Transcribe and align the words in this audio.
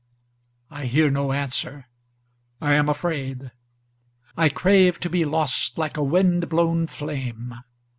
I 0.71 0.85
hear 0.87 1.11
no 1.11 1.31
answer. 1.31 1.85
I 2.59 2.73
am 2.73 2.89
afraid!I 2.89 4.49
crave 4.49 4.99
to 5.01 5.11
be 5.11 5.25
lost 5.25 5.77
like 5.77 5.95
a 5.95 6.01
wind 6.03 6.49
blown 6.49 6.87
flame. 6.87 7.53